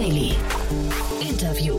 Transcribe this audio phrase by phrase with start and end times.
[0.00, 0.32] Daily.
[1.20, 1.78] Interview.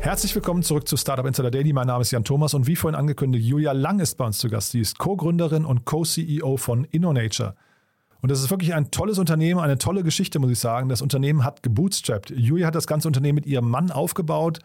[0.00, 1.74] Herzlich willkommen zurück zu Startup Insider Daily.
[1.74, 4.48] Mein Name ist Jan Thomas und wie vorhin angekündigt, Julia Lang ist bei uns zu
[4.48, 4.70] Gast.
[4.70, 7.54] Sie ist Co-Gründerin und Co-CEO von InnoNature.
[8.22, 10.88] Und das ist wirklich ein tolles Unternehmen, eine tolle Geschichte, muss ich sagen.
[10.88, 12.30] Das Unternehmen hat gebootstrapped.
[12.30, 14.60] Julia hat das ganze Unternehmen mit ihrem Mann aufgebaut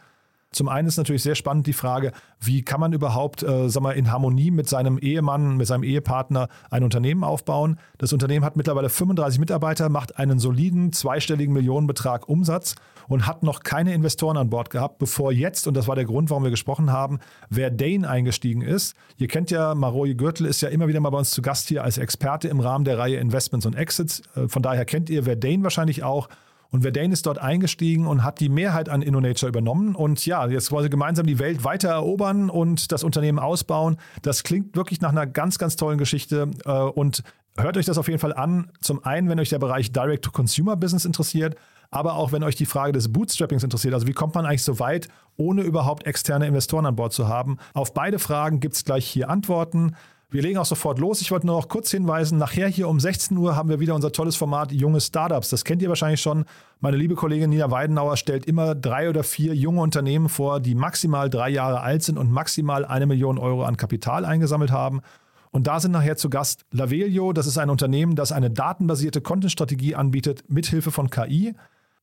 [0.51, 3.91] zum einen ist natürlich sehr spannend die Frage, wie kann man überhaupt äh, sag mal,
[3.91, 7.77] in Harmonie mit seinem Ehemann, mit seinem Ehepartner ein Unternehmen aufbauen.
[7.99, 12.75] Das Unternehmen hat mittlerweile 35 Mitarbeiter, macht einen soliden zweistelligen Millionenbetrag Umsatz
[13.07, 16.29] und hat noch keine Investoren an Bord gehabt, bevor jetzt, und das war der Grund,
[16.31, 17.19] warum wir gesprochen haben,
[17.51, 18.95] Verdane eingestiegen ist.
[19.17, 21.83] Ihr kennt ja, Maroje Gürtel ist ja immer wieder mal bei uns zu Gast hier
[21.83, 24.21] als Experte im Rahmen der Reihe Investments und Exits.
[24.35, 26.27] Äh, von daher kennt ihr Verdane wahrscheinlich auch.
[26.71, 29.95] Und Verdane ist dort eingestiegen und hat die Mehrheit an InnoNature übernommen.
[29.95, 33.97] Und ja, jetzt wollen sie gemeinsam die Welt weiter erobern und das Unternehmen ausbauen.
[34.21, 36.51] Das klingt wirklich nach einer ganz, ganz tollen Geschichte.
[36.65, 37.23] Äh, und
[37.57, 38.71] hört euch das auf jeden Fall an.
[38.81, 41.55] Zum einen, wenn euch der Bereich Direct-to-Consumer-Business interessiert,
[41.91, 43.95] aber auch wenn euch die Frage des Bootstrappings interessiert.
[43.95, 47.57] Also wie kommt man eigentlich so weit, ohne überhaupt externe Investoren an Bord zu haben?
[47.73, 49.95] Auf beide Fragen gibt es gleich hier Antworten.
[50.31, 51.21] Wir legen auch sofort los.
[51.21, 54.11] Ich wollte nur noch kurz hinweisen, nachher hier um 16 Uhr haben wir wieder unser
[54.11, 55.49] tolles Format Junge Startups.
[55.49, 56.45] Das kennt ihr wahrscheinlich schon.
[56.81, 61.31] Meine liebe Kollegin Nina Weidenauer stellt immer drei oder vier junge Unternehmen vor, die maximal
[61.31, 65.01] drei Jahre alt sind und maximal eine Million Euro an Kapital eingesammelt haben.
[65.49, 67.33] Und da sind nachher zu Gast Lavelio.
[67.33, 71.55] Das ist ein Unternehmen, das eine datenbasierte Content-Strategie anbietet, mithilfe von KI.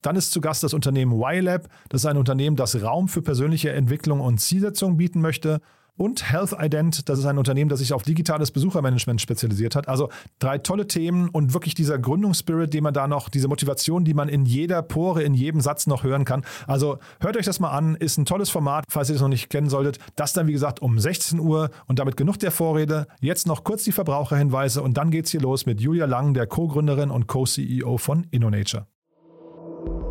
[0.02, 1.68] Dann ist zu Gast das Unternehmen YLab.
[1.90, 5.60] Das ist ein Unternehmen, das Raum für persönliche Entwicklung und Zielsetzung bieten möchte
[5.96, 9.88] und Health Ident, das ist ein Unternehmen, das sich auf digitales Besuchermanagement spezialisiert hat.
[9.88, 14.14] Also drei tolle Themen und wirklich dieser Gründungsspirit, den man da noch, diese Motivation, die
[14.14, 16.44] man in jeder Pore, in jedem Satz noch hören kann.
[16.66, 19.50] Also hört euch das mal an, ist ein tolles Format, falls ihr das noch nicht
[19.50, 19.98] kennen solltet.
[20.16, 23.06] Das dann, wie gesagt, um 16 Uhr und damit genug der Vorrede.
[23.20, 27.10] Jetzt noch kurz die Verbraucherhinweise und dann geht's hier los mit Julia Lang, der Co-Gründerin
[27.10, 28.86] und Co-CEO von InnoNature.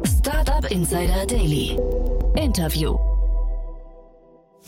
[0.03, 1.77] Startup Insider Daily.
[2.35, 3.14] Interview.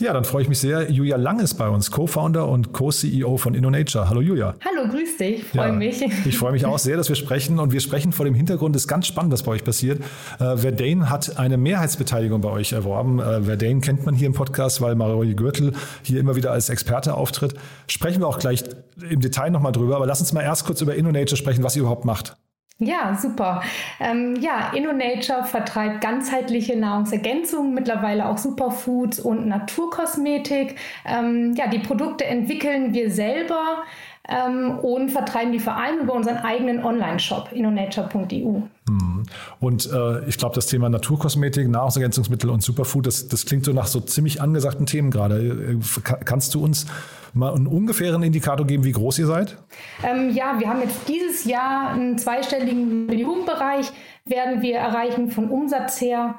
[0.00, 0.88] Ja, dann freue ich mich sehr.
[0.92, 4.08] Julia Lang ist bei uns, Co-Founder und Co-CEO von InnoNature.
[4.08, 4.54] Hallo Julia.
[4.64, 5.42] Hallo, grüß dich.
[5.42, 6.00] Freue ja, mich.
[6.24, 7.58] Ich freue mich auch sehr, dass wir sprechen.
[7.58, 10.00] Und wir sprechen vor dem Hintergrund, ist ganz spannend, was bei euch passiert.
[10.38, 13.18] Äh, Verdane hat eine Mehrheitsbeteiligung bei euch erworben.
[13.18, 15.72] Äh, Verdane kennt man hier im Podcast, weil Mario Gürtel
[16.04, 17.54] hier immer wieder als Experte auftritt.
[17.88, 18.62] Sprechen wir auch gleich
[19.10, 19.96] im Detail nochmal drüber.
[19.96, 22.36] Aber lass uns mal erst kurz über InnoNature sprechen, was ihr überhaupt macht.
[22.80, 23.62] Ja, super.
[23.98, 30.76] Ähm, ja, InnoNature vertreibt ganzheitliche Nahrungsergänzungen, mittlerweile auch Superfoods und Naturkosmetik.
[31.04, 33.82] Ähm, ja, die Produkte entwickeln wir selber
[34.28, 38.60] ähm, und vertreiben die vor allem über unseren eigenen Online-Shop innonature.eu.
[38.88, 39.22] Mhm.
[39.58, 43.86] Und äh, ich glaube, das Thema Naturkosmetik, Nahrungsergänzungsmittel und Superfood, das, das klingt so nach
[43.86, 45.78] so ziemlich angesagten Themen gerade.
[45.78, 46.86] Äh, kannst du uns
[47.32, 49.56] mal einen ungefähren Indikator geben, wie groß ihr seid?
[50.02, 53.90] Ähm, ja, wir haben jetzt dieses Jahr einen zweistelligen Millionenbereich,
[54.26, 56.34] werden wir erreichen von Umsatz her.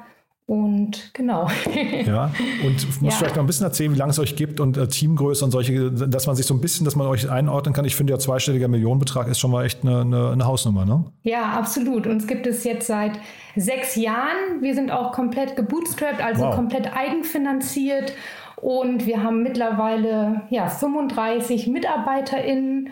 [0.50, 1.46] Und genau.
[2.06, 2.32] ja,
[2.64, 3.18] und muss ja.
[3.18, 5.92] vielleicht noch ein bisschen erzählen, wie lange es euch gibt und äh, Teamgröße und solche,
[5.92, 7.84] dass man sich so ein bisschen, dass man euch einordnen kann.
[7.84, 11.04] Ich finde ja zweistelliger Millionenbetrag ist schon mal echt eine, eine, eine Hausnummer, ne?
[11.22, 12.08] Ja, absolut.
[12.08, 13.12] Uns gibt es jetzt seit
[13.54, 14.60] sechs Jahren.
[14.60, 16.56] Wir sind auch komplett gebootstrapped, also wow.
[16.56, 18.12] komplett eigenfinanziert.
[18.56, 22.88] Und wir haben mittlerweile ja, 35 MitarbeiterInnen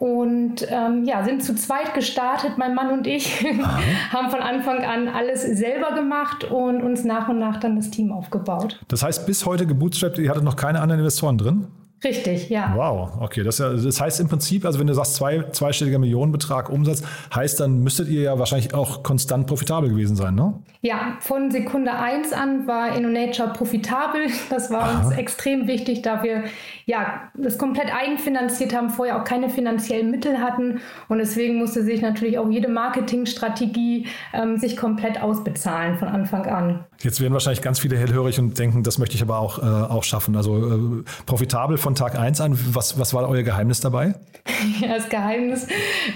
[0.00, 3.44] und ähm, ja, sind zu zweit gestartet, mein Mann und ich,
[4.10, 8.10] haben von Anfang an alles selber gemacht und uns nach und nach dann das Team
[8.10, 8.80] aufgebaut.
[8.88, 11.66] Das heißt, bis heute gebootstrapped, ihr hattet noch keine anderen Investoren drin?
[12.02, 12.72] Richtig, ja.
[12.74, 13.42] Wow, okay.
[13.42, 17.02] Das, das heißt im Prinzip, also wenn du sagst zwei, zweistelliger Millionenbetrag Umsatz,
[17.34, 20.54] heißt dann müsstet ihr ja wahrscheinlich auch konstant profitabel gewesen sein, ne?
[20.82, 24.22] Ja, von Sekunde 1 an war InnoNature profitabel.
[24.48, 25.06] Das war Aha.
[25.06, 26.44] uns extrem wichtig, da wir
[26.86, 32.00] ja das komplett eigenfinanziert haben, vorher auch keine finanziellen Mittel hatten und deswegen musste sich
[32.00, 36.84] natürlich auch jede Marketingstrategie ähm, sich komplett ausbezahlen von Anfang an.
[37.00, 40.04] Jetzt werden wahrscheinlich ganz viele hellhörig und denken, das möchte ich aber auch, äh, auch
[40.04, 40.36] schaffen.
[40.36, 42.58] Also äh, profitabel von Tag 1 an.
[42.74, 44.14] Was, was war euer Geheimnis dabei?
[44.80, 45.66] Ja, das Geheimnis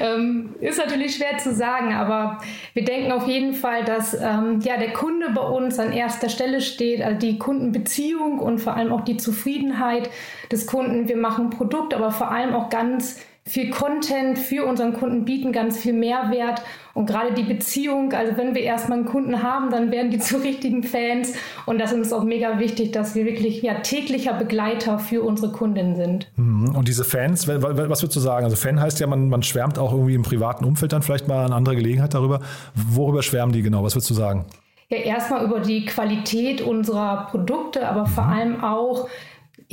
[0.01, 2.39] ähm, ist natürlich schwer zu sagen, aber
[2.73, 6.61] wir denken auf jeden Fall, dass ähm, ja, der Kunde bei uns an erster Stelle
[6.61, 10.11] steht, also die Kundenbeziehung und vor allem auch die Zufriedenheit
[10.51, 11.09] des Kunden.
[11.09, 15.79] Wir machen Produkt, aber vor allem auch ganz viel Content für unseren Kunden bieten, ganz
[15.79, 16.63] viel Mehrwert
[16.95, 20.39] und gerade die Beziehung, also wenn wir erstmal einen Kunden haben, dann werden die zu
[20.39, 21.35] richtigen Fans
[21.67, 25.53] und das ist uns auch mega wichtig, dass wir wirklich ja, täglicher Begleiter für unsere
[25.53, 26.31] Kunden sind.
[26.37, 26.75] Mhm.
[26.75, 27.63] Und diese Fans, was
[28.03, 28.45] würdest du sagen?
[28.45, 31.45] Also Fan heißt ja, man, man schwärmt auch irgendwie im privaten Umfeld dann vielleicht mal
[31.45, 32.41] an anderer Gelegenheit darüber.
[32.75, 33.83] Worüber schwärmen die genau?
[33.83, 34.47] Was würdest du sagen?
[34.89, 38.33] Ja, erstmal über die Qualität unserer Produkte, aber vor mhm.
[38.33, 39.09] allem auch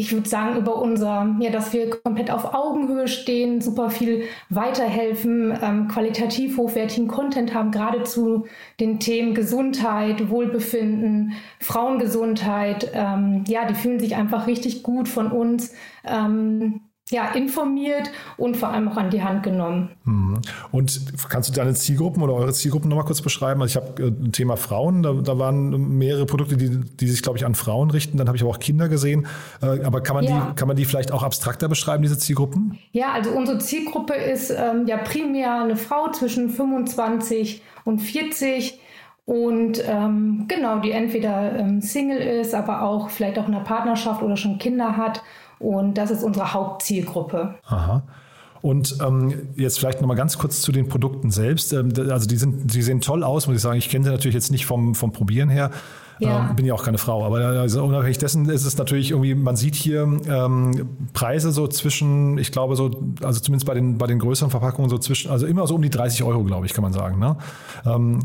[0.02, 5.56] ich würde sagen, über unser, ja, dass wir komplett auf Augenhöhe stehen, super viel weiterhelfen,
[5.62, 8.48] ähm, qualitativ hochwertigen Content haben, gerade zu
[8.80, 12.92] den Themen Gesundheit, Wohlbefinden, Frauengesundheit.
[12.96, 15.72] Ähm, ja, die fühlen sich einfach richtig gut von uns.
[16.04, 16.82] Ähm,
[17.12, 19.90] ja, informiert und vor allem auch an die Hand genommen.
[20.06, 20.40] Mhm.
[20.72, 23.62] Und kannst du deine Zielgruppen oder eure Zielgruppen nochmal kurz beschreiben?
[23.62, 27.22] Also ich habe äh, ein Thema Frauen, da, da, waren mehrere Produkte, die, die sich,
[27.22, 28.18] glaube ich, an Frauen richten.
[28.18, 29.28] Dann habe ich aber auch Kinder gesehen.
[29.62, 30.48] Äh, aber kann man, ja.
[30.50, 32.80] die, kann man die vielleicht auch abstrakter beschreiben, diese Zielgruppen?
[32.94, 38.80] Ja, also unsere Zielgruppe ist ähm, ja primär eine Frau zwischen 25 und 40
[39.26, 44.24] und ähm, genau, die entweder ähm, Single ist, aber auch vielleicht auch in einer Partnerschaft
[44.24, 45.22] oder schon Kinder hat
[45.62, 47.56] und das ist unsere Hauptzielgruppe.
[47.66, 48.04] Aha.
[48.62, 51.74] Und ähm, jetzt vielleicht nochmal ganz kurz zu den Produkten selbst.
[51.74, 53.78] Ähm, also die, sind, die sehen toll aus, muss ich sagen.
[53.78, 55.72] Ich kenne sie natürlich jetzt nicht vom, vom Probieren her.
[56.20, 56.50] Ja.
[56.50, 59.56] Ähm, bin ja auch keine Frau, aber also unabhängig dessen ist es natürlich irgendwie, man
[59.56, 62.92] sieht hier ähm, Preise so zwischen, ich glaube so,
[63.24, 65.90] also zumindest bei den, bei den größeren Verpackungen so zwischen, also immer so um die
[65.90, 67.18] 30 Euro, glaube ich, kann man sagen.
[67.18, 67.38] Ne?
[67.88, 68.20] Ähm,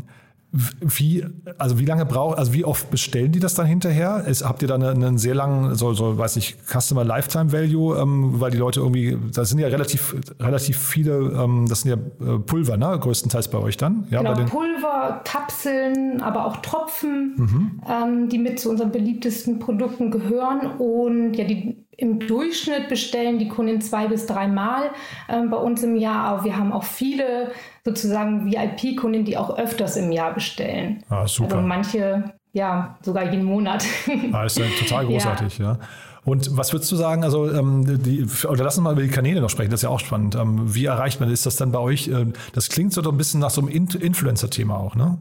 [0.51, 1.25] wie,
[1.57, 4.23] also wie lange braucht, also wie oft bestellen die das dann hinterher?
[4.25, 8.39] Ist, habt ihr da einen, sehr langen, so, so, weiß nicht, Customer Lifetime Value, ähm,
[8.39, 12.39] weil die Leute irgendwie, das sind ja relativ, relativ viele, ähm, das sind ja äh,
[12.39, 14.07] Pulver, ne, größtenteils bei euch dann?
[14.09, 17.81] Ja, genau, Pulver, Kapseln, aber auch Tropfen, mhm.
[17.87, 23.47] ähm, die mit zu unseren beliebtesten Produkten gehören und ja, die im Durchschnitt bestellen die
[23.47, 24.91] Kunden zwei bis dreimal
[25.27, 27.51] ähm, bei uns im Jahr, aber wir haben auch viele
[27.83, 31.03] sozusagen VIP-Kunden, die auch öfters im Jahr bestellen.
[31.09, 31.55] Ah, super.
[31.55, 33.83] Also manche, ja, sogar jeden Monat.
[34.31, 35.73] Ah, ist ja total großartig, ja.
[35.73, 35.79] ja.
[36.23, 39.39] Und was würdest du sagen, also ähm, die, oder lass uns mal über die Kanäle
[39.41, 40.35] noch sprechen, das ist ja auch spannend.
[40.35, 43.39] Ähm, wie erreicht man, ist das dann bei euch, äh, das klingt so ein bisschen
[43.39, 45.17] nach so einem Influencer-Thema auch, ne?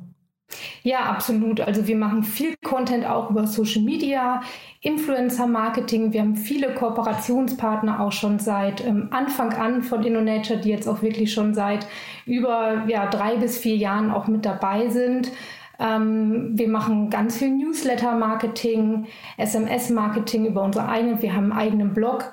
[0.82, 1.60] Ja, absolut.
[1.60, 4.40] Also wir machen viel Content auch über Social Media,
[4.81, 6.12] Influencer-Marketing.
[6.12, 11.02] Wir haben viele Kooperationspartner auch schon seit ähm, Anfang an von InnoNature, die jetzt auch
[11.02, 11.87] wirklich schon seit
[12.25, 15.32] über ja, drei bis vier Jahren auch mit dabei sind.
[15.78, 19.06] Ähm, wir machen ganz viel Newsletter-Marketing,
[19.38, 21.20] SMS-Marketing über unsere eigenen.
[21.20, 22.32] Wir haben einen eigenen Blog.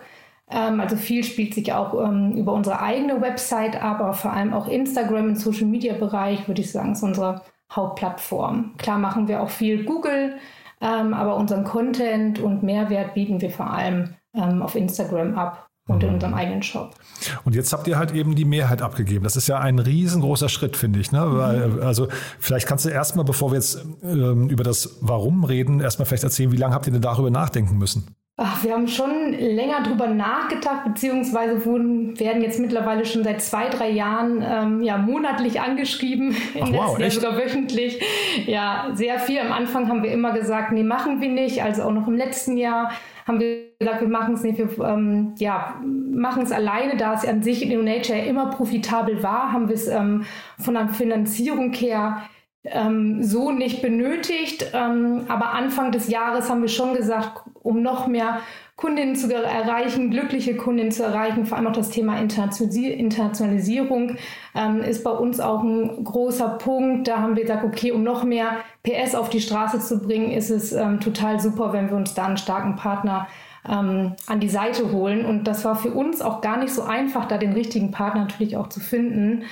[0.51, 4.67] Ähm, also viel spielt sich auch ähm, über unsere eigene Website, aber vor allem auch
[4.67, 7.41] Instagram im Social-Media-Bereich, würde ich sagen, ist unsere
[7.75, 8.75] Hauptplattform.
[8.77, 10.35] Klar machen wir auch viel Google,
[10.81, 16.01] ähm, aber unseren Content und Mehrwert bieten wir vor allem ähm, auf Instagram ab und
[16.01, 16.15] in mhm.
[16.15, 16.95] unserem eigenen Shop.
[17.43, 19.23] Und jetzt habt ihr halt eben die Mehrheit abgegeben.
[19.23, 21.11] Das ist ja ein riesengroßer Schritt, finde ich.
[21.11, 21.21] Ne?
[21.25, 21.83] Weil, mhm.
[21.83, 22.07] also
[22.39, 26.51] vielleicht kannst du erstmal, bevor wir jetzt ähm, über das Warum reden, erstmal vielleicht erzählen,
[26.51, 28.15] wie lange habt ihr denn darüber nachdenken müssen?
[28.35, 33.69] Ach, wir haben schon länger drüber nachgedacht, beziehungsweise wurden, werden jetzt mittlerweile schon seit zwei,
[33.69, 38.01] drei Jahren ähm, ja, monatlich angeschrieben, Ach, wow, Jahr sogar wöchentlich.
[38.47, 39.39] Ja, sehr viel.
[39.39, 41.61] Am Anfang haben wir immer gesagt, nee, machen wir nicht.
[41.61, 42.91] Also auch noch im letzten Jahr
[43.27, 47.27] haben wir gesagt, wir machen es nicht, wir ähm, ja, machen es alleine, da es
[47.27, 50.25] an sich in InnoNature immer profitabel war, haben wir es ähm,
[50.57, 52.23] von der Finanzierung her
[52.65, 54.71] ähm, so nicht benötigt.
[54.73, 58.39] Ähm, aber Anfang des Jahres haben wir schon gesagt, um noch mehr
[58.75, 64.17] Kundinnen zu erreichen, glückliche Kundinnen zu erreichen, vor allem auch das Thema Internationalisierung
[64.55, 67.07] ähm, ist bei uns auch ein großer Punkt.
[67.07, 70.49] Da haben wir gesagt, okay, um noch mehr PS auf die Straße zu bringen, ist
[70.49, 73.27] es ähm, total super, wenn wir uns da einen starken Partner
[73.69, 75.25] ähm, an die Seite holen.
[75.25, 78.57] Und das war für uns auch gar nicht so einfach, da den richtigen Partner natürlich
[78.57, 79.43] auch zu finden.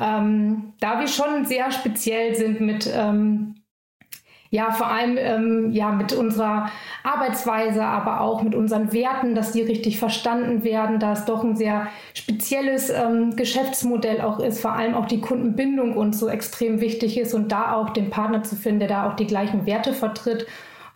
[0.00, 3.54] Ähm, da wir schon sehr speziell sind mit ähm,
[4.50, 6.70] ja, vor allem ähm, ja, mit unserer
[7.02, 11.56] Arbeitsweise, aber auch mit unseren Werten, dass die richtig verstanden werden, da es doch ein
[11.56, 17.18] sehr spezielles ähm, Geschäftsmodell auch ist, vor allem auch die Kundenbindung uns so extrem wichtig
[17.18, 20.46] ist und da auch den Partner zu finden, der da auch die gleichen Werte vertritt,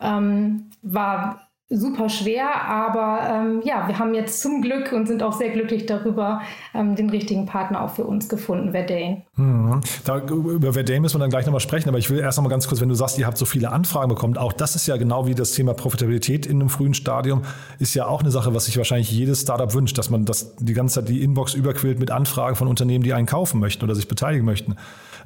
[0.01, 5.33] ähm, war super schwer, aber ähm, ja, wir haben jetzt zum Glück und sind auch
[5.33, 6.41] sehr glücklich darüber,
[6.73, 9.23] ähm, den richtigen Partner auch für uns gefunden, Verdane.
[9.35, 9.81] Mhm.
[10.05, 12.67] Da, über Verdane müssen wir dann gleich nochmal sprechen, aber ich will erst nochmal ganz
[12.67, 15.25] kurz, wenn du sagst, ihr habt so viele Anfragen bekommen, auch das ist ja genau
[15.25, 17.43] wie das Thema Profitabilität in einem frühen Stadium,
[17.79, 20.73] ist ja auch eine Sache, was sich wahrscheinlich jedes Startup wünscht, dass man das die
[20.73, 24.07] ganze Zeit die Inbox überquillt mit Anfragen von Unternehmen, die einen kaufen möchten oder sich
[24.07, 24.75] beteiligen möchten.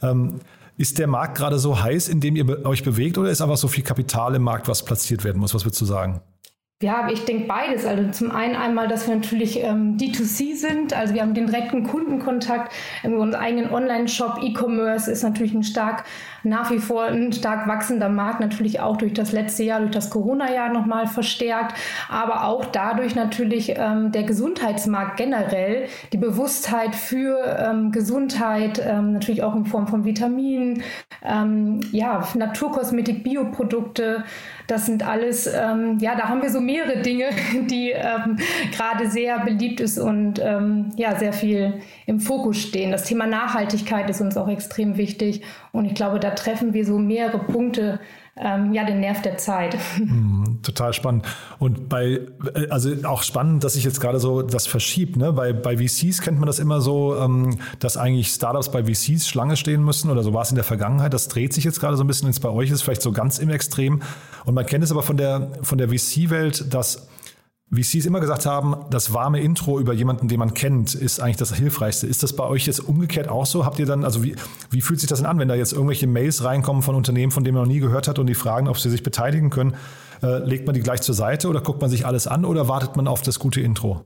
[0.02, 0.40] Ähm,
[0.78, 3.68] ist der Markt gerade so heiß, in dem ihr euch bewegt, oder ist einfach so
[3.68, 5.54] viel Kapital im Markt, was platziert werden muss?
[5.54, 6.22] Was würdest du sagen?
[6.84, 7.86] Ja, ich denke beides.
[7.86, 11.84] Also zum einen einmal, dass wir natürlich ähm, D2C sind, also wir haben den direkten
[11.84, 16.04] Kundenkontakt, unseren eigenen Online-Shop, E-Commerce ist natürlich ein stark
[16.44, 20.10] nach wie vor ein stark wachsender Markt, natürlich auch durch das letzte Jahr, durch das
[20.10, 21.76] Corona-Jahr nochmal verstärkt,
[22.10, 29.44] aber auch dadurch natürlich ähm, der Gesundheitsmarkt generell, die Bewusstheit für ähm, Gesundheit, ähm, natürlich
[29.44, 30.84] auch in Form von Vitaminen,
[31.24, 34.24] ähm, ja, Naturkosmetik, Bioprodukte,
[34.68, 37.30] das sind alles, ähm, ja, da haben wir so mehrere Dinge,
[37.70, 38.38] die ähm,
[38.76, 42.92] gerade sehr beliebt ist und ja, sehr viel im Fokus stehen.
[42.92, 45.42] Das Thema Nachhaltigkeit ist uns auch extrem wichtig
[45.72, 48.00] und ich glaube, da treffen wir so mehrere Punkte,
[48.40, 49.78] ähm, ja, den Nerv der Zeit.
[50.00, 51.26] Mm, total spannend.
[51.60, 52.22] Und bei,
[52.54, 55.18] äh, also auch spannend, dass sich jetzt gerade so das verschiebt.
[55.18, 55.34] Ne?
[55.34, 59.58] Bei, bei VCs kennt man das immer so, ähm, dass eigentlich Startups bei VCs Schlange
[59.58, 61.14] stehen müssen oder so war es in der Vergangenheit.
[61.14, 63.40] Das dreht sich jetzt gerade so ein bisschen, jetzt bei euch ist vielleicht so ganz
[63.40, 64.02] im Extrem.
[64.46, 67.08] Und man kennt es aber von der, von der VC-Welt, dass
[67.70, 71.20] wie Sie es immer gesagt haben, das warme Intro über jemanden, den man kennt, ist
[71.20, 72.08] eigentlich das Hilfreichste.
[72.08, 73.66] Ist das bei euch jetzt umgekehrt auch so?
[73.66, 74.36] Habt ihr dann, also wie,
[74.70, 77.44] wie fühlt sich das denn an, wenn da jetzt irgendwelche Mails reinkommen von Unternehmen, von
[77.44, 79.76] denen man noch nie gehört hat und die fragen, ob sie sich beteiligen können?
[80.24, 82.96] Äh, legt man die gleich zur Seite oder guckt man sich alles an oder wartet
[82.96, 84.06] man auf das gute Intro?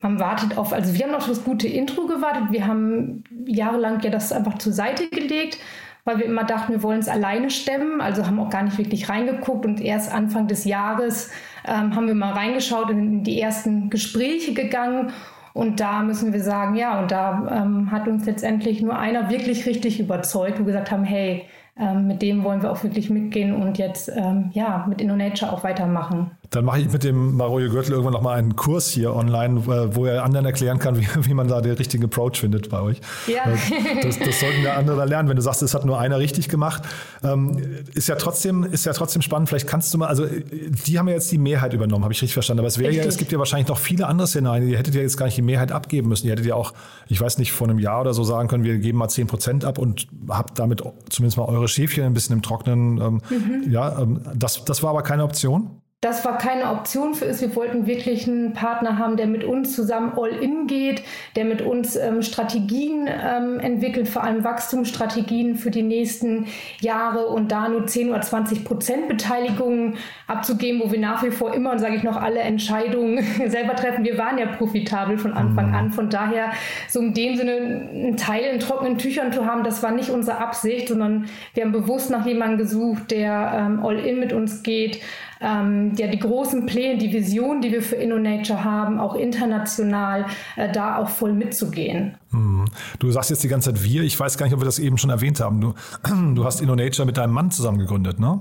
[0.00, 2.50] Man wartet auf, also wir haben auf das gute Intro gewartet.
[2.50, 5.58] Wir haben jahrelang ja das einfach zur Seite gelegt
[6.04, 9.08] weil wir immer dachten, wir wollen es alleine stemmen, also haben auch gar nicht wirklich
[9.08, 11.30] reingeguckt und erst Anfang des Jahres
[11.66, 15.12] ähm, haben wir mal reingeschaut und in die ersten Gespräche gegangen
[15.54, 19.66] und da müssen wir sagen, ja, und da ähm, hat uns letztendlich nur einer wirklich
[19.66, 21.44] richtig überzeugt, wo wir gesagt haben, hey,
[21.78, 25.64] ähm, mit dem wollen wir auch wirklich mitgehen und jetzt ähm, ja mit InnoNature auch
[25.64, 26.30] weitermachen.
[26.52, 30.22] Dann mache ich mit dem Maroje Gürtel irgendwann nochmal einen Kurs hier online, wo er
[30.22, 33.00] anderen erklären kann, wie, wie man da den richtigen Approach findet bei euch.
[33.26, 33.44] Ja.
[33.50, 35.30] Äh, das, das sollten wir andere lernen.
[35.30, 36.82] Wenn du sagst, es hat nur einer richtig gemacht,
[37.24, 37.56] ähm,
[37.94, 39.48] ist ja trotzdem, ist ja trotzdem spannend.
[39.48, 42.34] Vielleicht kannst du mal, also die haben ja jetzt die Mehrheit übernommen, habe ich richtig
[42.34, 42.60] verstanden.
[42.60, 44.68] Aber es wäre ja, es gibt ja wahrscheinlich noch viele andere Szenarien.
[44.68, 46.26] Ihr hättet ja jetzt gar nicht die Mehrheit abgeben müssen.
[46.26, 46.74] Ihr hättet ja auch,
[47.08, 49.64] ich weiß nicht, vor einem Jahr oder so sagen können, wir geben mal 10 Prozent
[49.64, 53.00] ab und habt damit zumindest mal eure Schäfchen ein bisschen im Trocknen.
[53.00, 53.72] Ähm, mhm.
[53.72, 57.40] Ja, ähm, das, das war aber keine Option das war keine Option für uns.
[57.40, 61.04] Wir wollten wirklich einen Partner haben, der mit uns zusammen all in geht,
[61.36, 66.46] der mit uns ähm, Strategien ähm, entwickelt, vor allem Wachstumsstrategien für die nächsten
[66.80, 69.94] Jahre und da nur 10 oder 20 Prozent Beteiligung
[70.26, 74.04] abzugeben, wo wir nach wie vor immer, und sage ich noch, alle Entscheidungen selber treffen.
[74.04, 75.74] Wir waren ja profitabel von Anfang mhm.
[75.74, 75.92] an.
[75.92, 76.50] Von daher,
[76.88, 80.38] so in dem Sinne, einen Teil in trockenen Tüchern zu haben, das war nicht unsere
[80.38, 85.00] Absicht, sondern wir haben bewusst nach jemandem gesucht, der ähm, all in mit uns geht,
[85.42, 90.70] ähm, ja, die großen Pläne, die Vision, die wir für InnoNature haben, auch international, äh,
[90.70, 92.16] da auch voll mitzugehen.
[92.32, 92.64] Hm.
[92.98, 94.02] Du sagst jetzt die ganze Zeit wir.
[94.02, 95.60] Ich weiß gar nicht, ob wir das eben schon erwähnt haben.
[95.60, 95.74] Du,
[96.34, 98.40] du hast InnoNature mit deinem Mann zusammen gegründet, ne?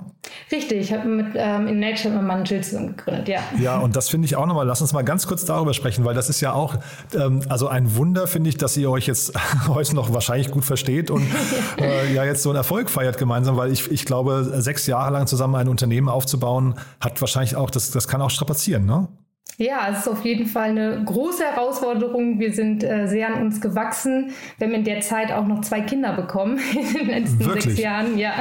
[0.51, 3.41] Richtig, ich habe mit ähm, InnoNature mit meinem Mann Jill zusammen gegründet, ja.
[3.60, 6.15] Ja, und das finde ich auch nochmal, lass uns mal ganz kurz darüber sprechen, weil
[6.15, 6.75] das ist ja auch,
[7.13, 9.33] ähm, also ein Wunder, finde ich, dass ihr euch jetzt
[9.67, 11.25] heute noch wahrscheinlich gut versteht und
[11.77, 15.27] äh, ja jetzt so einen Erfolg feiert gemeinsam, weil ich, ich glaube, sechs Jahre lang
[15.27, 19.07] zusammen ein Unternehmen aufzubauen, hat wahrscheinlich auch, das, das kann auch strapazieren, ne?
[19.58, 22.39] Ja, es ist auf jeden Fall eine große Herausforderung.
[22.39, 24.31] Wir sind äh, sehr an uns gewachsen.
[24.58, 27.63] Wir haben in der Zeit auch noch zwei Kinder bekommen in den letzten Wirklich?
[27.63, 28.17] sechs Jahren.
[28.17, 28.34] Ja.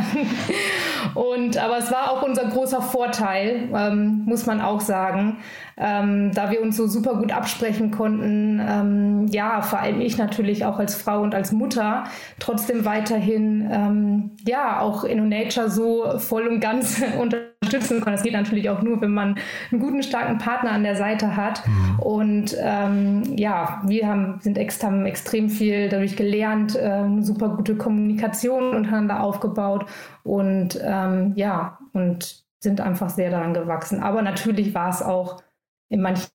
[1.14, 5.38] Und aber es war auch unser großer Vorteil, ähm, muss man auch sagen,
[5.80, 8.60] ähm, da wir uns so super gut absprechen konnten.
[8.60, 12.04] Ähm, ja, vor allem ich natürlich auch als Frau und als Mutter
[12.38, 18.12] trotzdem weiterhin ähm, ja auch InnoNature so voll und ganz unterstützen kann.
[18.12, 19.36] Das geht natürlich auch nur, wenn man
[19.72, 21.66] einen guten starken Partner an der Seite hat.
[21.66, 21.98] Mhm.
[22.00, 28.74] Und ähm, ja, wir haben sind extrem, extrem viel dadurch gelernt, ähm, super gute Kommunikation
[28.74, 29.86] untereinander aufgebaut
[30.24, 34.02] und ähm, ja und sind einfach sehr daran gewachsen.
[34.02, 35.42] Aber natürlich war es auch
[35.90, 36.29] in manchen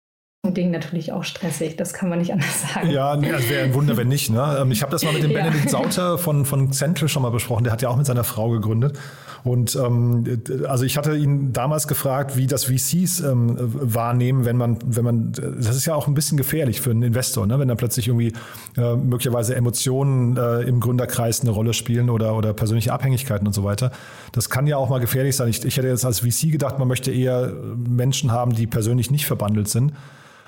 [0.54, 2.90] Dingen natürlich auch stressig, das kann man nicht anders sagen.
[2.90, 4.30] Ja, nee, also wäre ein Wunder, wenn nicht.
[4.30, 4.58] Ne?
[4.62, 5.44] Ähm, ich habe das mal mit dem ja.
[5.44, 8.50] Benedikt Sauter von, von Central schon mal besprochen, der hat ja auch mit seiner Frau
[8.50, 8.98] gegründet.
[9.46, 14.80] Und ähm, also ich hatte ihn damals gefragt, wie das VCs ähm, wahrnehmen, wenn man,
[14.84, 17.60] wenn man, das ist ja auch ein bisschen gefährlich für einen Investor, ne?
[17.60, 18.34] wenn da plötzlich irgendwie
[18.76, 23.64] äh, möglicherweise Emotionen äh, im Gründerkreis eine Rolle spielen oder, oder persönliche Abhängigkeiten und so
[23.64, 23.92] weiter.
[24.32, 25.48] Das kann ja auch mal gefährlich sein.
[25.48, 29.28] Ich, ich hätte jetzt als VC gedacht, man möchte eher Menschen haben, die persönlich nicht
[29.28, 29.94] verbandelt sind.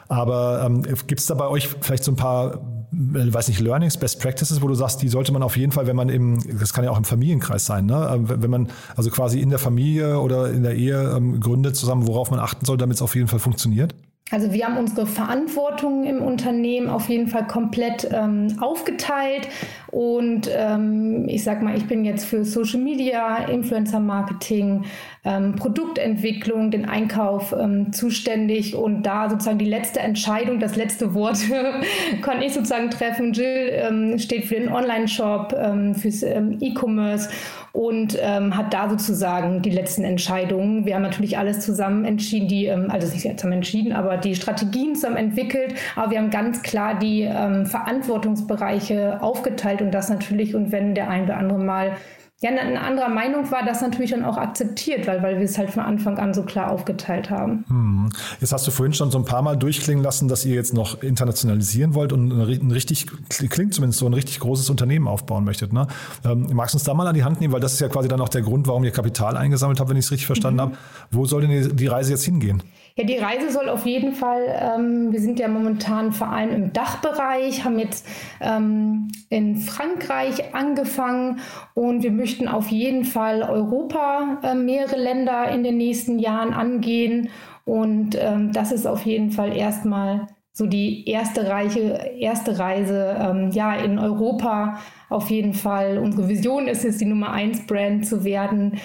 [0.10, 3.98] Aber ähm, gibt es da bei euch vielleicht so ein paar, äh, weiß nicht, Learnings,
[3.98, 6.74] Best Practices, wo du sagst, die sollte man auf jeden Fall, wenn man im, das
[6.74, 8.10] kann ja auch im Familienkreis sein, ne?
[8.14, 12.08] Ähm, wenn man also quasi in der Familie oder in der Ehe ähm, gründet zusammen,
[12.08, 13.94] worauf man achten soll, damit es auf jeden Fall funktioniert?
[14.30, 19.48] Also wir haben unsere Verantwortung im Unternehmen auf jeden Fall komplett ähm, aufgeteilt
[19.92, 24.86] Und ähm, ich sag mal, ich bin jetzt für Social Media, Influencer Marketing,
[25.28, 31.38] ähm, Produktentwicklung, den Einkauf ähm, zuständig und da sozusagen die letzte Entscheidung, das letzte Wort
[32.22, 33.34] kann ich sozusagen treffen.
[33.34, 37.30] Jill ähm, steht für den Online-Shop, ähm, fürs ähm, E-Commerce
[37.74, 40.86] und hat da sozusagen die letzten Entscheidungen.
[40.88, 45.18] Wir haben natürlich alles zusammen entschieden, die, also nicht zusammen entschieden, aber die Strategien zusammen
[45.18, 45.76] entwickelt.
[45.96, 47.30] Aber wir haben ganz klar die
[47.66, 50.56] Verantwortungsbereiche aufgeteilt und das natürlich.
[50.56, 51.98] Und wenn der ein oder andere mal
[52.40, 55.72] ja, eine andere Meinung war, das natürlich dann auch akzeptiert, weil, weil wir es halt
[55.72, 57.66] von Anfang an so klar aufgeteilt haben.
[57.68, 58.10] Hm.
[58.40, 61.02] Jetzt hast du vorhin schon so ein paar Mal durchklingen lassen, dass ihr jetzt noch
[61.02, 65.74] internationalisieren wollt und ein richtig, klingt zumindest so ein richtig großes Unternehmen aufbauen möchtet.
[65.74, 65.88] Ne?
[66.24, 68.08] Ähm, magst du uns da mal an die Hand nehmen, weil das ist ja quasi
[68.08, 70.62] dann auch der Grund, warum ihr Kapital eingesammelt habt, wenn ich es richtig verstanden mhm.
[70.62, 70.78] habe.
[71.10, 72.62] Wo soll denn die Reise jetzt hingehen?
[72.98, 76.74] Ja, die Reise soll auf jeden Fall, ähm, wir sind ja momentan vor allem im
[76.74, 78.08] Dachbereich, haben jetzt
[78.42, 81.40] ähm, in Frankreich angefangen
[81.76, 87.30] und wir möchten auf jeden Fall Europa, äh, mehrere Länder in den nächsten Jahren angehen.
[87.66, 93.52] Und ähm, das ist auf jeden Fall erstmal so die erste, Reiche, erste Reise ähm,
[93.52, 94.80] ja, in Europa.
[95.10, 96.00] Auf jeden Fall.
[96.00, 98.80] Unsere Vision ist es, die Nummer 1 Brand zu werden.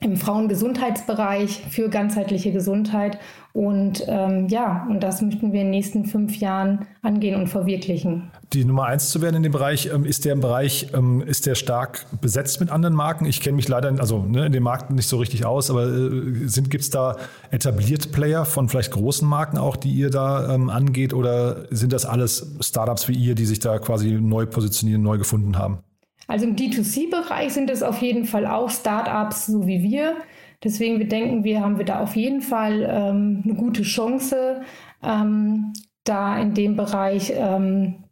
[0.00, 3.18] Im Frauengesundheitsbereich für ganzheitliche Gesundheit.
[3.54, 8.30] Und ähm, ja, und das möchten wir in den nächsten fünf Jahren angehen und verwirklichen.
[8.52, 11.46] Die Nummer eins zu werden in dem Bereich, ähm, ist der im Bereich, ähm, ist
[11.46, 13.24] der stark besetzt mit anderen Marken?
[13.24, 16.62] Ich kenne mich leider also, ne, in dem Markt nicht so richtig aus, aber äh,
[16.68, 17.16] gibt es da
[17.50, 21.14] etablierte Player von vielleicht großen Marken auch, die ihr da ähm, angeht?
[21.14, 25.56] Oder sind das alles Startups wie ihr, die sich da quasi neu positionieren, neu gefunden
[25.56, 25.78] haben?
[26.26, 30.16] Also im D2C-Bereich sind es auf jeden Fall auch Startups, so wie wir.
[30.64, 34.62] Deswegen wir denken wir, haben wir da auf jeden Fall ähm, eine gute Chance,
[35.02, 35.72] ähm,
[36.04, 38.04] da in dem Bereich ähm,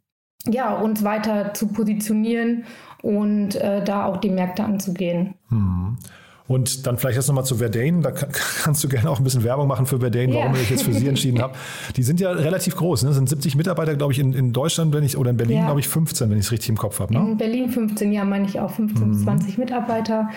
[0.47, 2.65] ja, uns weiter zu positionieren
[3.01, 5.35] und äh, da auch die Märkte anzugehen.
[5.49, 5.97] Hm.
[6.47, 8.01] Und dann vielleicht jetzt nochmal zu Verdane.
[8.01, 8.11] Da
[8.63, 10.61] kannst du gerne auch ein bisschen Werbung machen für Verdane, warum ja.
[10.61, 11.55] ich jetzt für sie entschieden habe.
[11.95, 13.03] Die sind ja relativ groß.
[13.03, 13.09] Ne?
[13.09, 15.65] Das sind 70 Mitarbeiter, glaube ich, in, in Deutschland, wenn ich, oder in Berlin, ja.
[15.65, 17.13] glaube ich, 15, wenn ich es richtig im Kopf habe.
[17.13, 17.19] Ne?
[17.19, 19.23] In Berlin 15, ja, meine ich auch 15 bis mhm.
[19.23, 20.29] 20 Mitarbeiter.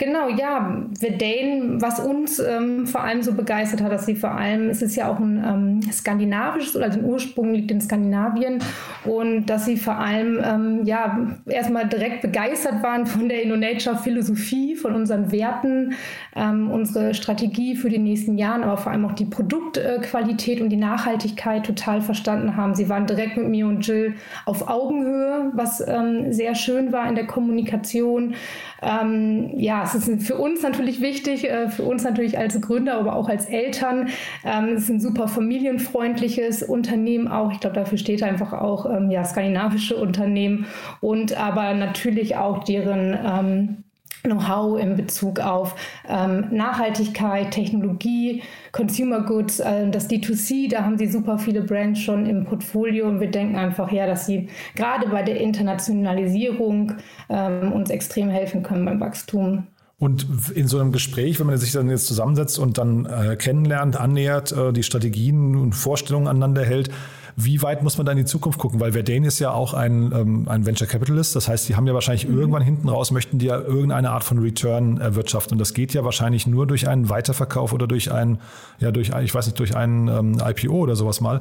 [0.00, 4.70] Genau, ja, Verdane, was uns ähm, vor allem so begeistert hat, dass sie vor allem,
[4.70, 8.62] es ist ja auch ein ähm, skandinavisches oder den Ursprung liegt in Skandinavien
[9.04, 14.94] und dass sie vor allem ähm, ja erstmal direkt begeistert waren von der InnoNature-Philosophie, von
[14.94, 15.92] unseren Werten,
[16.34, 20.76] ähm, unsere Strategie für die nächsten Jahre, aber vor allem auch die Produktqualität und die
[20.76, 22.74] Nachhaltigkeit total verstanden haben.
[22.74, 24.14] Sie waren direkt mit mir und Jill
[24.46, 28.32] auf Augenhöhe, was ähm, sehr schön war in der Kommunikation.
[28.80, 33.16] Ähm, ja, es ist für uns natürlich wichtig, äh, für uns natürlich als Gründer, aber
[33.16, 34.08] auch als Eltern.
[34.44, 37.52] Ähm, es ist ein super familienfreundliches Unternehmen auch.
[37.52, 40.66] Ich glaube, dafür steht einfach auch ähm, ja, skandinavische Unternehmen
[41.00, 43.84] und aber natürlich auch deren ähm,
[44.22, 45.74] Know-how in Bezug auf
[46.06, 52.44] Nachhaltigkeit, Technologie, Consumer Goods, äh, das D2C, da haben sie super viele Brands schon im
[52.44, 56.92] Portfolio und wir denken einfach, ja, dass sie gerade bei der Internationalisierung
[57.28, 59.66] uns extrem helfen können beim Wachstum.
[60.00, 64.00] Und in so einem Gespräch, wenn man sich dann jetzt zusammensetzt und dann äh, kennenlernt,
[64.00, 66.88] annähert, äh, die Strategien und Vorstellungen aneinander hält,
[67.36, 68.80] wie weit muss man da in die Zukunft gucken?
[68.80, 71.36] Weil Verdane ist ja auch ein, ähm, ein Venture Capitalist.
[71.36, 72.38] Das heißt, die haben ja wahrscheinlich mhm.
[72.38, 75.54] irgendwann hinten raus, möchten die ja irgendeine Art von Return erwirtschaften.
[75.54, 78.38] Und das geht ja wahrscheinlich nur durch einen Weiterverkauf oder durch einen,
[78.78, 81.40] ja, durch, ich weiß nicht, durch einen ähm, IPO oder sowas mal.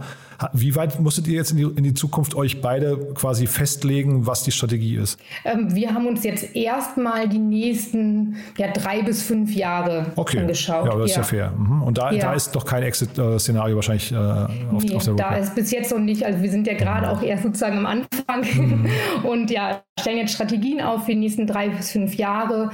[0.54, 4.44] Wie weit musstet ihr jetzt in die, in die Zukunft euch beide quasi festlegen, was
[4.44, 5.20] die Strategie ist?
[5.44, 10.40] Ähm, wir haben uns jetzt erstmal die nächsten ja, drei bis fünf Jahre okay.
[10.40, 10.86] angeschaut.
[10.86, 11.52] Ja, das ist ja, fair.
[11.52, 11.84] Mhm.
[11.84, 12.22] Und da, ja.
[12.22, 15.18] da ist doch kein Exit-Szenario wahrscheinlich äh, auf, nee, auf der Roadmap.
[15.18, 17.86] Da ist bis jetzt noch nicht, also wir sind ja gerade auch erst sozusagen am
[17.86, 18.90] Anfang mhm.
[19.24, 22.72] und ja, stellen jetzt Strategien auf für die nächsten drei bis fünf Jahre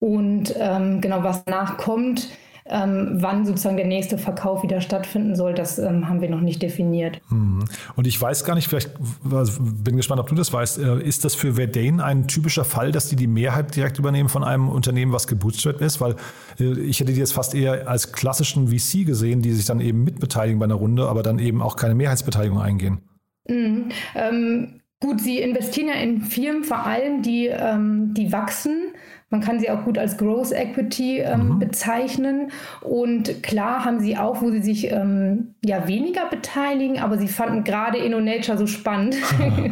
[0.00, 2.28] und ähm, genau, was nachkommt
[2.68, 6.62] ähm, wann sozusagen der nächste Verkauf wieder stattfinden soll, das ähm, haben wir noch nicht
[6.62, 7.20] definiert.
[7.30, 7.64] Mhm.
[7.96, 8.90] Und ich weiß gar nicht, vielleicht
[9.30, 12.92] also bin gespannt, ob du das weißt, äh, ist das für Verdane ein typischer Fall,
[12.92, 16.00] dass die die Mehrheit direkt übernehmen von einem Unternehmen, was gebootstrapped ist?
[16.00, 16.16] Weil
[16.60, 20.04] äh, ich hätte die jetzt fast eher als klassischen VC gesehen, die sich dann eben
[20.04, 23.00] mitbeteiligen bei einer Runde, aber dann eben auch keine Mehrheitsbeteiligung eingehen.
[23.48, 23.90] Mhm.
[24.14, 28.87] Ähm, gut, sie investieren ja in Firmen vor allem, die, ähm, die wachsen
[29.30, 31.58] man kann sie auch gut als Growth Equity ähm, mhm.
[31.58, 32.50] bezeichnen.
[32.80, 37.64] Und klar haben sie auch, wo sie sich ähm, ja weniger beteiligen, aber sie fanden
[37.64, 39.16] gerade InnoNature so spannend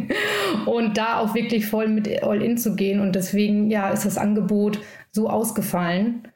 [0.65, 2.99] und da auch wirklich voll mit All-In zu gehen.
[2.99, 4.79] Und deswegen ja ist das Angebot
[5.11, 6.27] so ausgefallen.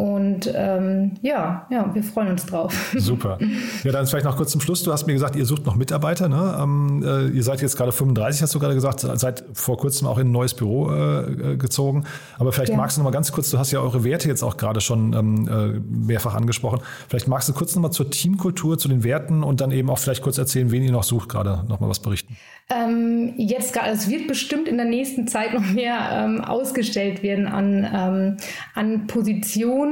[0.00, 2.94] Und ähm, ja, ja, wir freuen uns drauf.
[2.96, 3.36] Super.
[3.84, 4.82] Ja, dann vielleicht noch kurz zum Schluss.
[4.82, 6.30] Du hast mir gesagt, ihr sucht noch Mitarbeiter.
[6.30, 6.58] Ne?
[6.58, 10.16] Ähm, äh, ihr seid jetzt gerade 35, hast du gerade gesagt, seid vor kurzem auch
[10.16, 12.06] in ein neues Büro äh, gezogen.
[12.38, 12.78] Aber vielleicht ja.
[12.78, 15.12] magst du noch mal ganz kurz, du hast ja eure Werte jetzt auch gerade schon
[15.12, 16.80] ähm, äh, mehrfach angesprochen.
[17.06, 19.98] Vielleicht magst du kurz noch mal zur Teamkultur, zu den Werten und dann eben auch
[19.98, 22.38] vielleicht kurz erzählen, wen ihr noch sucht, gerade noch mal was berichten.
[22.70, 27.48] Ähm, jetzt gerade, es wird bestimmt in der nächsten Zeit noch mehr ähm, ausgestellt werden
[27.48, 28.36] an, ähm,
[28.74, 29.89] an Positionen.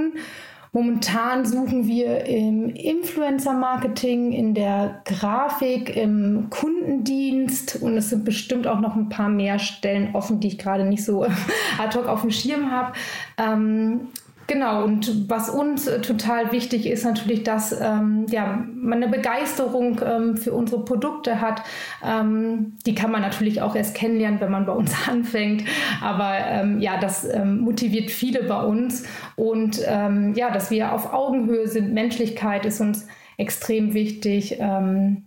[0.72, 8.80] Momentan suchen wir im Influencer-Marketing, in der Grafik, im Kundendienst und es sind bestimmt auch
[8.80, 11.24] noch ein paar mehr Stellen offen, die ich gerade nicht so
[11.78, 12.92] ad hoc auf dem Schirm habe.
[13.38, 14.08] Ähm,
[14.48, 20.00] Genau, und was uns äh, total wichtig ist natürlich, dass ähm, ja, man eine Begeisterung
[20.02, 21.62] ähm, für unsere Produkte hat.
[22.02, 25.64] Ähm, die kann man natürlich auch erst kennenlernen, wenn man bei uns anfängt.
[26.00, 29.06] Aber ähm, ja, das ähm, motiviert viele bei uns.
[29.36, 33.06] Und ähm, ja, dass wir auf Augenhöhe sind, Menschlichkeit ist uns
[33.36, 34.56] extrem wichtig.
[34.60, 35.24] Ähm,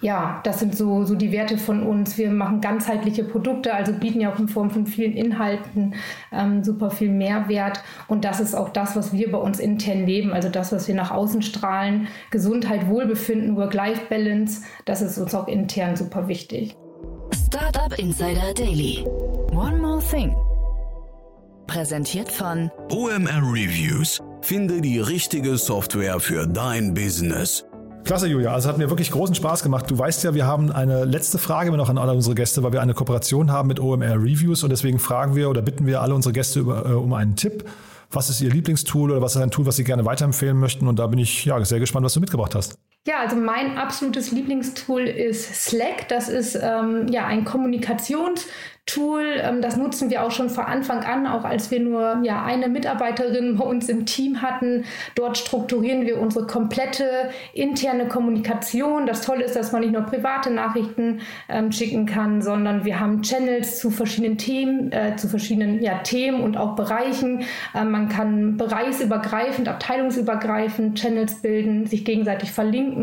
[0.00, 2.18] ja, das sind so, so die Werte von uns.
[2.18, 5.94] Wir machen ganzheitliche Produkte, also bieten ja auch in Form von vielen Inhalten
[6.32, 7.82] ähm, super viel Mehrwert.
[8.06, 10.94] Und das ist auch das, was wir bei uns intern leben, also das, was wir
[10.94, 12.06] nach außen strahlen.
[12.30, 16.76] Gesundheit, Wohlbefinden, Work-Life-Balance, das ist uns auch intern super wichtig.
[17.34, 19.04] Startup Insider Daily.
[19.50, 20.34] One more thing.
[21.66, 24.20] Präsentiert von OMR Reviews.
[24.42, 27.67] Finde die richtige Software für dein Business.
[28.08, 28.54] Klasse, Julia.
[28.54, 29.90] Also hat mir wirklich großen Spaß gemacht.
[29.90, 32.80] Du weißt ja, wir haben eine letzte Frage noch an alle unsere Gäste, weil wir
[32.80, 36.32] eine Kooperation haben mit OMR Reviews und deswegen fragen wir oder bitten wir alle unsere
[36.32, 37.68] Gäste über, äh, um einen Tipp.
[38.10, 40.88] Was ist Ihr Lieblingstool oder was ist ein Tool, was Sie gerne weiterempfehlen möchten?
[40.88, 42.78] Und da bin ich ja sehr gespannt, was du mitgebracht hast.
[43.08, 46.08] Ja, also mein absolutes Lieblingstool ist Slack.
[46.08, 48.44] Das ist ähm, ja ein Kommunikations-
[48.88, 49.40] Tool.
[49.40, 52.68] Ähm, das nutzen wir auch schon von Anfang an, auch als wir nur ja, eine
[52.68, 54.84] Mitarbeiterin bei uns im Team hatten.
[55.14, 59.06] Dort strukturieren wir unsere komplette interne Kommunikation.
[59.06, 63.22] Das Tolle ist, dass man nicht nur private Nachrichten ähm, schicken kann, sondern wir haben
[63.22, 67.44] Channels zu verschiedenen Themen, äh, zu verschiedenen ja, Themen und auch Bereichen.
[67.74, 72.97] Äh, man kann bereichsübergreifend, abteilungsübergreifend Channels bilden, sich gegenseitig verlinken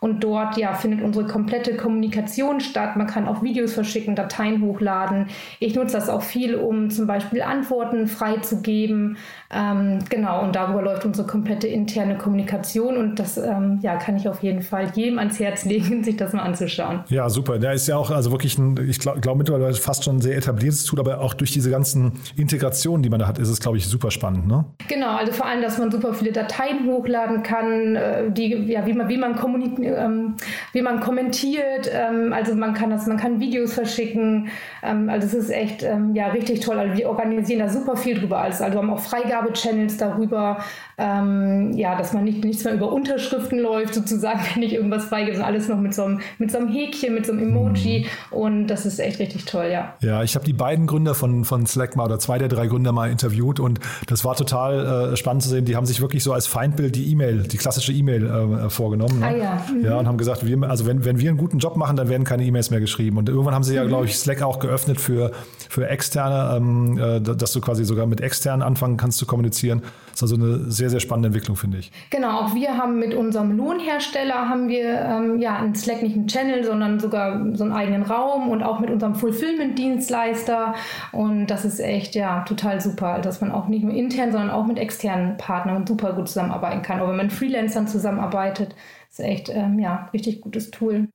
[0.00, 2.96] und dort ja, findet unsere komplette Kommunikation statt.
[2.96, 5.28] Man kann auch Videos verschicken, Dateien hochladen.
[5.60, 9.16] Ich nutze das auch viel, um zum Beispiel Antworten freizugeben.
[9.54, 14.28] Ähm, genau, und darüber läuft unsere komplette interne Kommunikation und das ähm, ja, kann ich
[14.28, 17.04] auf jeden Fall jedem ans Herz legen, sich das mal anzuschauen.
[17.08, 17.58] Ja, super.
[17.58, 20.36] Der ist ja auch also wirklich ein, ich glaube glaub mittlerweile fast schon ein sehr
[20.36, 23.76] etabliertes Tool, aber auch durch diese ganzen Integrationen, die man da hat, ist es, glaube
[23.76, 24.48] ich, super spannend.
[24.48, 24.64] Ne?
[24.88, 28.92] Genau, also vor allem, dass man super viele Dateien hochladen kann, äh, die, ja, wie
[28.92, 29.38] man, wie man,
[29.82, 30.34] ähm,
[30.72, 34.48] wie man kommentiert, ähm, also man kann das, man kann Videos verschicken,
[34.82, 36.78] ähm, also es ist echt ähm, ja, richtig toll.
[36.78, 38.38] Also wir organisieren da super viel drüber.
[38.38, 38.98] Also, also wir haben auch
[39.44, 40.58] Freigabechannels darüber,
[40.98, 45.36] ähm, ja, dass man nicht, nichts mehr über Unterschriften läuft, sozusagen, wenn ich irgendwas freigebe,
[45.36, 48.06] sondern alles noch mit so, einem, mit so einem Häkchen, mit so einem Emoji.
[48.30, 48.36] Mhm.
[48.36, 49.94] Und das ist echt richtig toll, ja.
[50.00, 52.92] Ja, ich habe die beiden Gründer von, von Slack mal oder zwei der drei Gründer
[52.92, 55.64] mal interviewt und das war total äh, spannend zu sehen.
[55.64, 59.20] Die haben sich wirklich so als Feindbild die E-Mail, die klassische E-Mail äh, vorgenommen.
[59.20, 59.26] Ne?
[59.26, 59.64] Ah, ja.
[59.72, 59.84] Mhm.
[59.84, 62.24] ja, und haben gesagt, wir, also wenn, wenn wir einen guten Job machen, dann werden
[62.24, 63.18] keine E-Mails mehr geschrieben.
[63.18, 63.88] Und irgendwann haben sie ja, mhm.
[63.88, 65.32] glaube ich, Slack auch geöffnet für,
[65.68, 69.82] für Externe, ähm, äh, dass du quasi sogar mit Externen anfangen kannst zu kommunizieren.
[70.10, 71.90] Das ist also eine sehr, sehr spannende Entwicklung, finde ich.
[72.10, 76.28] Genau, auch wir haben mit unserem Lohnhersteller haben wir ähm, ja einen Slack nicht einen
[76.28, 80.74] Channel, sondern sogar so einen eigenen Raum und auch mit unserem Fulfillment-Dienstleister.
[81.10, 84.66] Und das ist echt ja total super, dass man auch nicht nur intern, sondern auch
[84.66, 87.00] mit externen Partnern super gut zusammenarbeiten kann.
[87.00, 88.76] Auch wenn man mit Freelancern zusammenarbeitet,
[89.10, 91.08] ist echt ähm, ja richtig gutes Tool.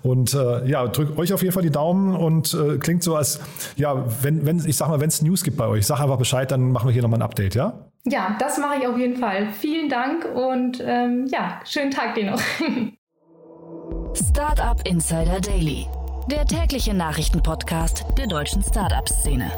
[0.08, 3.42] Und äh, ja, drückt euch auf jeden Fall die Daumen und äh, klingt so, als
[3.76, 6.50] ja, wenn, wenn, ich sag mal, wenn es News gibt bei euch, sag einfach Bescheid,
[6.50, 7.74] dann machen wir hier nochmal ein Update, ja?
[8.06, 9.50] Ja, das mache ich auf jeden Fall.
[9.60, 12.40] Vielen Dank und ähm, ja, schönen Tag dir noch.
[14.14, 15.88] Startup Insider Daily,
[16.32, 19.52] der tägliche Nachrichtenpodcast der deutschen Startup-Szene.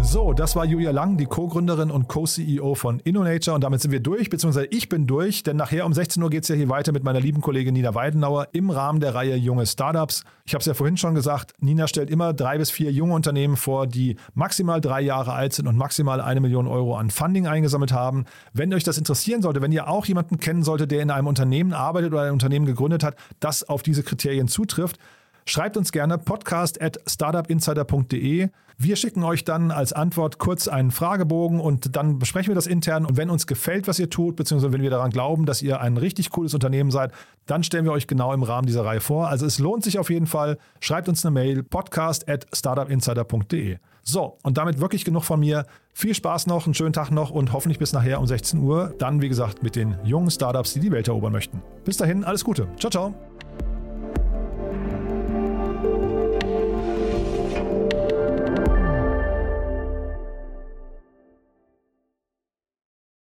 [0.00, 3.54] So, das war Julia Lang, die Co-Gründerin und Co-CEO von InnoNature.
[3.54, 6.42] Und damit sind wir durch, beziehungsweise ich bin durch, denn nachher um 16 Uhr geht
[6.42, 9.66] es ja hier weiter mit meiner lieben Kollegin Nina Weidenauer im Rahmen der Reihe Junge
[9.66, 10.24] Startups.
[10.44, 13.56] Ich habe es ja vorhin schon gesagt, Nina stellt immer drei bis vier junge Unternehmen
[13.56, 17.92] vor, die maximal drei Jahre alt sind und maximal eine Million Euro an Funding eingesammelt
[17.92, 18.24] haben.
[18.52, 21.72] Wenn euch das interessieren sollte, wenn ihr auch jemanden kennen solltet, der in einem Unternehmen
[21.72, 24.98] arbeitet oder ein Unternehmen gegründet hat, das auf diese Kriterien zutrifft,
[25.44, 28.48] Schreibt uns gerne podcast at startupinsider.de.
[28.78, 33.04] Wir schicken euch dann als Antwort kurz einen Fragebogen und dann besprechen wir das intern.
[33.04, 35.96] Und wenn uns gefällt, was ihr tut, beziehungsweise wenn wir daran glauben, dass ihr ein
[35.96, 37.12] richtig cooles Unternehmen seid,
[37.46, 39.28] dann stellen wir euch genau im Rahmen dieser Reihe vor.
[39.28, 40.58] Also es lohnt sich auf jeden Fall.
[40.80, 43.78] Schreibt uns eine Mail podcast at startupinsider.de.
[44.04, 45.64] So, und damit wirklich genug von mir.
[45.94, 48.94] Viel Spaß noch, einen schönen Tag noch und hoffentlich bis nachher um 16 Uhr.
[48.98, 51.62] Dann, wie gesagt, mit den jungen Startups, die die Welt erobern möchten.
[51.84, 52.66] Bis dahin, alles Gute.
[52.78, 53.14] Ciao, ciao.